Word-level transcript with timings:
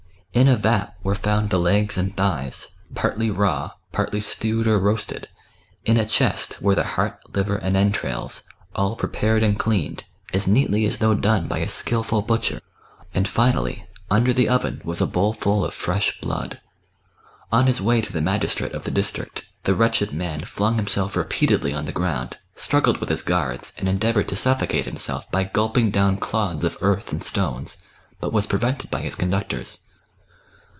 In 0.33 0.47
a 0.47 0.55
vat 0.55 0.95
were 1.03 1.13
found 1.13 1.49
the 1.49 1.59
legs 1.59 1.97
and 1.97 2.15
thighs, 2.15 2.67
partly 2.95 3.29
raw, 3.29 3.71
partly 3.91 4.21
stewed 4.21 4.65
or 4.65 4.79
roasted. 4.79 5.27
In 5.83 5.97
a 5.97 6.05
chest 6.05 6.61
were 6.61 6.73
the 6.73 6.85
heart, 6.95 7.19
liver, 7.35 7.57
and 7.57 7.75
entrails, 7.75 8.43
all 8.73 8.95
pre 8.95 9.09
pared 9.09 9.43
and 9.43 9.59
cleaned, 9.59 10.05
as 10.31 10.47
neatly 10.47 10.85
as 10.85 10.99
though 10.99 11.13
done 11.15 11.49
by 11.49 11.57
a 11.57 11.67
skilful 11.67 12.21
butcher; 12.21 12.61
and, 13.13 13.25
fimbUy^ 13.25 13.83
under 14.09 14.31
the 14.31 14.47
oven 14.47 14.81
was 14.85 15.01
a 15.01 15.05
bowl 15.05 15.33
fuU 15.33 15.67
of 15.67 15.75
248 15.75 15.75
THE 15.75 15.75
BOOK 15.75 15.75
OF 15.75 15.91
WERE 15.91 16.33
WOLVES. 16.33 16.55
fresh 16.55 16.55
blood. 16.55 16.61
On 17.51 17.67
his 17.67 17.81
way 17.81 17.99
to 17.99 18.13
the 18.13 18.21
magistrate 18.21 18.71
of 18.71 18.85
the 18.85 18.89
dis 18.91 19.11
trict, 19.11 19.41
the 19.65 19.75
wretched 19.75 20.13
man 20.13 20.45
flung 20.45 20.77
himself 20.77 21.17
repeatedly 21.17 21.73
on 21.73 21.83
the 21.83 21.91
ground, 21.91 22.37
struggled 22.55 22.99
with 22.99 23.09
his 23.09 23.21
guards, 23.21 23.73
and 23.77 23.89
endeavoured 23.89 24.29
to 24.29 24.37
suffocate 24.37 24.85
himself 24.85 25.29
by 25.29 25.43
gulping 25.43 25.91
down 25.91 26.15
clods 26.17 26.63
of 26.63 26.79
eai*th 26.79 27.11
and 27.11 27.21
stones, 27.21 27.83
but 28.21 28.31
was 28.31 28.47
prevented 28.47 28.89
by 28.89 29.01
his 29.01 29.13
conductors. 29.15 29.81